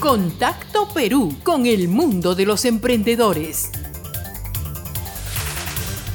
Contacto 0.00 0.88
Perú 0.92 1.34
con 1.42 1.64
el 1.64 1.88
mundo 1.88 2.34
de 2.34 2.44
los 2.44 2.66
emprendedores. 2.66 3.70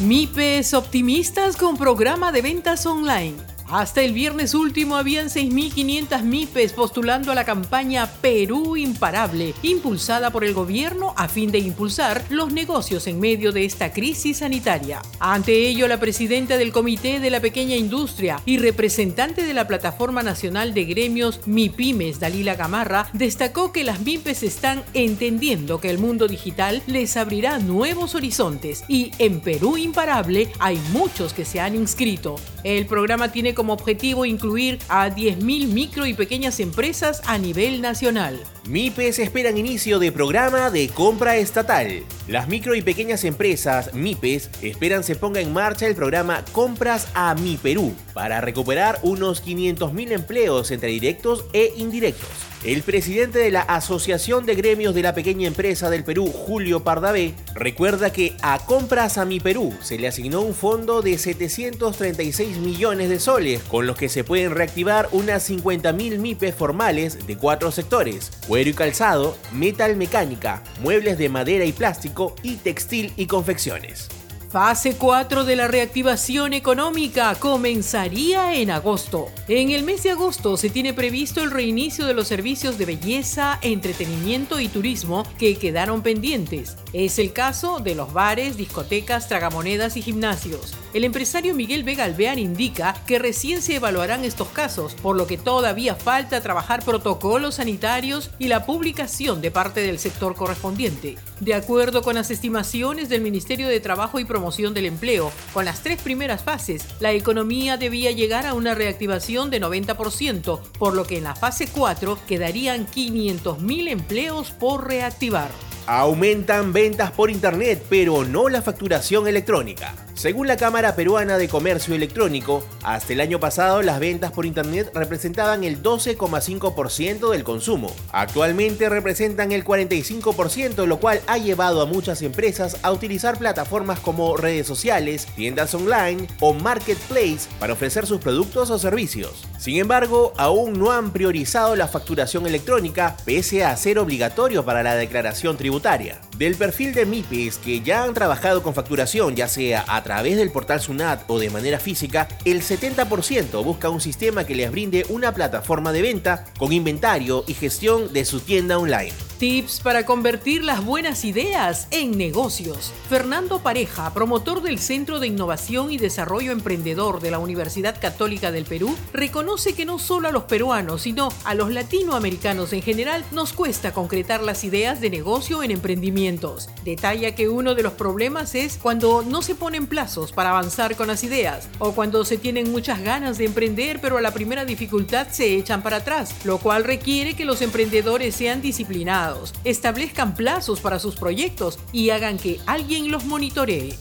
MIPES 0.00 0.74
optimistas 0.74 1.56
con 1.56 1.78
programa 1.78 2.32
de 2.32 2.42
ventas 2.42 2.84
online. 2.84 3.51
Hasta 3.72 4.02
el 4.02 4.12
viernes 4.12 4.54
último 4.54 4.96
habían 4.96 5.28
6.500 5.28 6.24
MIPES 6.24 6.74
postulando 6.74 7.32
a 7.32 7.34
la 7.34 7.46
campaña 7.46 8.06
Perú 8.20 8.76
Imparable, 8.76 9.54
impulsada 9.62 10.30
por 10.30 10.44
el 10.44 10.52
gobierno 10.52 11.14
a 11.16 11.26
fin 11.26 11.50
de 11.50 11.58
impulsar 11.58 12.22
los 12.28 12.52
negocios 12.52 13.06
en 13.06 13.18
medio 13.18 13.50
de 13.50 13.64
esta 13.64 13.90
crisis 13.90 14.36
sanitaria. 14.40 15.00
Ante 15.18 15.68
ello, 15.68 15.88
la 15.88 15.98
presidenta 15.98 16.58
del 16.58 16.70
Comité 16.70 17.18
de 17.18 17.30
la 17.30 17.40
Pequeña 17.40 17.74
Industria 17.74 18.42
y 18.44 18.58
representante 18.58 19.46
de 19.46 19.54
la 19.54 19.66
Plataforma 19.66 20.22
Nacional 20.22 20.74
de 20.74 20.84
Gremios 20.84 21.40
MIPIMES, 21.46 22.20
Dalila 22.20 22.56
Gamarra, 22.56 23.08
destacó 23.14 23.72
que 23.72 23.84
las 23.84 24.00
MIPES 24.00 24.42
están 24.42 24.82
entendiendo 24.92 25.80
que 25.80 25.88
el 25.88 25.96
mundo 25.96 26.28
digital 26.28 26.82
les 26.86 27.16
abrirá 27.16 27.58
nuevos 27.58 28.14
horizontes 28.14 28.84
y 28.86 29.12
en 29.16 29.40
Perú 29.40 29.78
Imparable 29.78 30.52
hay 30.58 30.78
muchos 30.92 31.32
que 31.32 31.46
se 31.46 31.58
han 31.58 31.74
inscrito. 31.74 32.36
El 32.64 32.84
programa 32.84 33.32
tiene 33.32 33.54
como 33.54 33.61
objetivo 33.70 34.24
incluir 34.24 34.78
a 34.88 35.08
10.000 35.08 35.68
micro 35.68 36.06
y 36.06 36.14
pequeñas 36.14 36.60
empresas 36.60 37.22
a 37.26 37.38
nivel 37.38 37.80
nacional. 37.80 38.40
MIPES 38.68 39.18
esperan 39.18 39.58
inicio 39.58 39.98
de 39.98 40.12
programa 40.12 40.70
de 40.70 40.88
compra 40.88 41.36
estatal. 41.36 42.04
Las 42.28 42.48
micro 42.48 42.74
y 42.74 42.82
pequeñas 42.82 43.24
empresas 43.24 43.92
MIPES 43.94 44.50
esperan 44.62 45.02
se 45.04 45.16
ponga 45.16 45.40
en 45.40 45.52
marcha 45.52 45.86
el 45.86 45.94
programa 45.94 46.44
Compras 46.52 47.08
a 47.14 47.34
Mi 47.34 47.56
Perú 47.56 47.94
para 48.14 48.40
recuperar 48.40 48.98
unos 49.02 49.44
500.000 49.44 50.12
empleos 50.12 50.70
entre 50.70 50.90
directos 50.90 51.44
e 51.52 51.72
indirectos. 51.76 52.51
El 52.64 52.84
presidente 52.84 53.40
de 53.40 53.50
la 53.50 53.62
Asociación 53.62 54.46
de 54.46 54.54
Gremios 54.54 54.94
de 54.94 55.02
la 55.02 55.14
Pequeña 55.14 55.48
Empresa 55.48 55.90
del 55.90 56.04
Perú, 56.04 56.28
Julio 56.28 56.84
Pardavé, 56.84 57.34
recuerda 57.56 58.12
que 58.12 58.36
a 58.40 58.64
Compras 58.64 59.18
a 59.18 59.24
Mi 59.24 59.40
Perú 59.40 59.74
se 59.82 59.98
le 59.98 60.06
asignó 60.06 60.42
un 60.42 60.54
fondo 60.54 61.02
de 61.02 61.18
736 61.18 62.58
millones 62.58 63.08
de 63.08 63.18
soles, 63.18 63.64
con 63.64 63.88
los 63.88 63.96
que 63.96 64.08
se 64.08 64.22
pueden 64.22 64.52
reactivar 64.52 65.08
unas 65.10 65.50
50.000 65.50 66.18
MIPES 66.20 66.54
formales 66.54 67.26
de 67.26 67.36
cuatro 67.36 67.72
sectores, 67.72 68.30
cuero 68.46 68.70
y 68.70 68.74
calzado, 68.74 69.36
metal 69.52 69.96
mecánica, 69.96 70.62
muebles 70.82 71.18
de 71.18 71.28
madera 71.30 71.64
y 71.64 71.72
plástico 71.72 72.36
y 72.44 72.58
textil 72.58 73.12
y 73.16 73.26
confecciones. 73.26 74.08
Fase 74.52 74.96
4 74.98 75.44
de 75.44 75.56
la 75.56 75.66
reactivación 75.66 76.52
económica 76.52 77.34
comenzaría 77.36 78.54
en 78.54 78.70
agosto. 78.70 79.30
En 79.48 79.70
el 79.70 79.82
mes 79.82 80.02
de 80.02 80.10
agosto 80.10 80.58
se 80.58 80.68
tiene 80.68 80.92
previsto 80.92 81.42
el 81.42 81.50
reinicio 81.50 82.04
de 82.04 82.12
los 82.12 82.28
servicios 82.28 82.76
de 82.76 82.84
belleza, 82.84 83.58
entretenimiento 83.62 84.60
y 84.60 84.68
turismo 84.68 85.24
que 85.38 85.56
quedaron 85.56 86.02
pendientes. 86.02 86.76
Es 86.92 87.18
el 87.18 87.32
caso 87.32 87.80
de 87.80 87.94
los 87.94 88.12
bares, 88.12 88.58
discotecas, 88.58 89.26
tragamonedas 89.26 89.96
y 89.96 90.02
gimnasios. 90.02 90.74
El 90.92 91.04
empresario 91.04 91.54
Miguel 91.54 91.84
Vega 91.84 92.04
Alvear 92.04 92.38
indica 92.38 92.94
que 93.06 93.18
recién 93.18 93.62
se 93.62 93.76
evaluarán 93.76 94.26
estos 94.26 94.48
casos, 94.48 94.94
por 94.94 95.16
lo 95.16 95.26
que 95.26 95.38
todavía 95.38 95.94
falta 95.94 96.42
trabajar 96.42 96.84
protocolos 96.84 97.54
sanitarios 97.54 98.30
y 98.38 98.48
la 98.48 98.66
publicación 98.66 99.40
de 99.40 99.50
parte 99.50 99.80
del 99.80 99.98
sector 99.98 100.34
correspondiente. 100.34 101.16
De 101.40 101.54
acuerdo 101.54 102.02
con 102.02 102.16
las 102.16 102.30
estimaciones 102.30 103.08
del 103.08 103.22
Ministerio 103.22 103.68
de 103.68 103.80
Trabajo 103.80 104.18
y 104.18 104.26
Promoción 104.26 104.74
del 104.74 104.84
Empleo, 104.84 105.32
con 105.54 105.64
las 105.64 105.82
tres 105.82 106.02
primeras 106.02 106.42
fases, 106.42 106.86
la 107.00 107.12
economía 107.12 107.78
debía 107.78 108.10
llegar 108.10 108.46
a 108.46 108.52
una 108.52 108.74
reactivación 108.74 109.48
de 109.48 109.62
90%, 109.62 110.60
por 110.78 110.92
lo 110.92 111.04
que 111.04 111.16
en 111.16 111.24
la 111.24 111.36
fase 111.36 111.68
4 111.68 112.18
quedarían 112.28 112.86
500.000 112.86 113.88
empleos 113.88 114.50
por 114.50 114.86
reactivar. 114.86 115.50
Aumentan 115.86 116.72
ventas 116.72 117.10
por 117.10 117.28
Internet, 117.28 117.84
pero 117.88 118.24
no 118.24 118.48
la 118.48 118.62
facturación 118.62 119.26
electrónica. 119.26 119.94
Según 120.22 120.46
la 120.46 120.56
Cámara 120.56 120.94
Peruana 120.94 121.36
de 121.36 121.48
Comercio 121.48 121.96
Electrónico, 121.96 122.62
hasta 122.84 123.12
el 123.12 123.20
año 123.20 123.40
pasado 123.40 123.82
las 123.82 123.98
ventas 123.98 124.30
por 124.30 124.46
Internet 124.46 124.92
representaban 124.94 125.64
el 125.64 125.82
12,5% 125.82 127.32
del 127.32 127.42
consumo. 127.42 127.92
Actualmente 128.12 128.88
representan 128.88 129.50
el 129.50 129.64
45%, 129.64 130.86
lo 130.86 131.00
cual 131.00 131.20
ha 131.26 131.38
llevado 131.38 131.82
a 131.82 131.86
muchas 131.86 132.22
empresas 132.22 132.76
a 132.84 132.92
utilizar 132.92 133.36
plataformas 133.36 133.98
como 133.98 134.36
redes 134.36 134.64
sociales, 134.64 135.26
tiendas 135.34 135.74
online 135.74 136.28
o 136.38 136.54
marketplace 136.54 137.48
para 137.58 137.72
ofrecer 137.72 138.06
sus 138.06 138.20
productos 138.20 138.70
o 138.70 138.78
servicios. 138.78 139.44
Sin 139.58 139.76
embargo, 139.78 140.34
aún 140.36 140.78
no 140.78 140.92
han 140.92 141.10
priorizado 141.10 141.74
la 141.74 141.88
facturación 141.88 142.46
electrónica, 142.46 143.16
pese 143.24 143.64
a 143.64 143.76
ser 143.76 143.98
obligatorio 143.98 144.64
para 144.64 144.84
la 144.84 144.94
declaración 144.94 145.56
tributaria. 145.56 146.20
Del 146.42 146.56
perfil 146.56 146.92
de 146.92 147.06
MIPES 147.06 147.58
que 147.58 147.82
ya 147.82 148.02
han 148.02 148.14
trabajado 148.14 148.64
con 148.64 148.74
facturación, 148.74 149.36
ya 149.36 149.46
sea 149.46 149.84
a 149.86 150.02
través 150.02 150.36
del 150.36 150.50
portal 150.50 150.80
Sunat 150.80 151.22
o 151.28 151.38
de 151.38 151.50
manera 151.50 151.78
física, 151.78 152.26
el 152.44 152.62
70% 152.62 153.62
busca 153.62 153.90
un 153.90 154.00
sistema 154.00 154.42
que 154.42 154.56
les 154.56 154.68
brinde 154.72 155.06
una 155.08 155.32
plataforma 155.32 155.92
de 155.92 156.02
venta 156.02 156.46
con 156.58 156.72
inventario 156.72 157.44
y 157.46 157.54
gestión 157.54 158.12
de 158.12 158.24
su 158.24 158.40
tienda 158.40 158.76
online. 158.76 159.31
Tips 159.38 159.80
para 159.80 160.06
convertir 160.06 160.62
las 160.62 160.84
buenas 160.84 161.24
ideas 161.24 161.88
en 161.90 162.16
negocios. 162.16 162.92
Fernando 163.08 163.58
Pareja, 163.58 164.14
promotor 164.14 164.62
del 164.62 164.78
Centro 164.78 165.18
de 165.18 165.26
Innovación 165.26 165.90
y 165.90 165.98
Desarrollo 165.98 166.52
Emprendedor 166.52 167.20
de 167.20 167.30
la 167.30 167.40
Universidad 167.40 168.00
Católica 168.00 168.52
del 168.52 168.64
Perú, 168.64 168.96
reconoce 169.12 169.74
que 169.74 169.84
no 169.84 169.98
solo 169.98 170.28
a 170.28 170.32
los 170.32 170.44
peruanos, 170.44 171.02
sino 171.02 171.28
a 171.44 171.54
los 171.54 171.72
latinoamericanos 171.72 172.72
en 172.72 172.82
general 172.82 173.24
nos 173.32 173.52
cuesta 173.52 173.92
concretar 173.92 174.42
las 174.42 174.62
ideas 174.62 175.00
de 175.00 175.10
negocio 175.10 175.62
en 175.62 175.72
emprendimientos. 175.72 176.68
Detalla 176.84 177.34
que 177.34 177.48
uno 177.48 177.74
de 177.74 177.82
los 177.82 177.94
problemas 177.94 178.54
es 178.54 178.78
cuando 178.80 179.22
no 179.22 179.42
se 179.42 179.56
ponen 179.56 179.86
plazos 179.86 180.32
para 180.32 180.50
avanzar 180.50 180.94
con 180.94 181.08
las 181.08 181.24
ideas 181.24 181.68
o 181.80 181.92
cuando 181.92 182.24
se 182.24 182.38
tienen 182.38 182.70
muchas 182.70 183.02
ganas 183.02 183.38
de 183.38 183.46
emprender 183.46 184.00
pero 184.00 184.18
a 184.18 184.20
la 184.20 184.32
primera 184.32 184.64
dificultad 184.64 185.28
se 185.30 185.56
echan 185.56 185.82
para 185.82 185.98
atrás, 185.98 186.34
lo 186.44 186.58
cual 186.58 186.84
requiere 186.84 187.34
que 187.34 187.44
los 187.44 187.62
emprendedores 187.62 188.36
sean 188.36 188.62
disciplinados 188.62 189.31
establezcan 189.64 190.34
plazos 190.34 190.80
para 190.80 190.98
sus 190.98 191.16
proyectos 191.16 191.78
y 191.92 192.10
hagan 192.10 192.38
que 192.38 192.60
alguien 192.66 193.10
los 193.10 193.24
monitoree. 193.24 193.96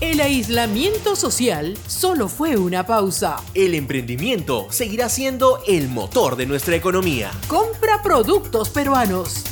El 0.00 0.20
aislamiento 0.20 1.14
social 1.14 1.76
solo 1.86 2.28
fue 2.28 2.56
una 2.56 2.86
pausa. 2.86 3.36
El 3.52 3.74
emprendimiento 3.74 4.66
seguirá 4.70 5.10
siendo 5.10 5.62
el 5.66 5.90
motor 5.90 6.36
de 6.36 6.46
nuestra 6.46 6.74
economía. 6.74 7.30
Compra 7.48 8.02
productos 8.02 8.70
peruanos. 8.70 9.44